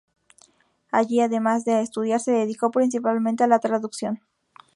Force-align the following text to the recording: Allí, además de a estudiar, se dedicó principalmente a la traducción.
Allí, 0.89 1.19
además 1.21 1.63
de 1.63 1.73
a 1.73 1.81
estudiar, 1.81 2.19
se 2.19 2.31
dedicó 2.31 2.71
principalmente 2.71 3.43
a 3.43 3.47
la 3.47 3.59
traducción. 3.59 4.19